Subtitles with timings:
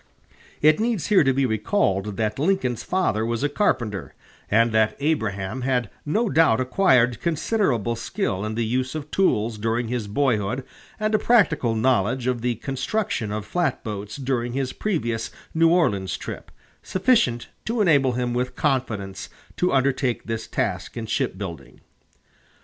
[0.63, 4.15] It needs here to be recalled that Lincoln's father was a carpenter,
[4.49, 9.89] and that Abraham had no doubt acquired considerable skill in the use of tools during
[9.89, 10.63] his boyhood
[10.99, 16.49] and a practical knowledge of the construction of flatboats during his previous New Orleans trip,
[16.81, 21.79] sufficient to enable him with confidence to undertake this task in shipbuilding.